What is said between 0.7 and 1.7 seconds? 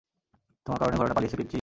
কারণে ঘোড়াটা পালিয়েছে, পিচ্চি!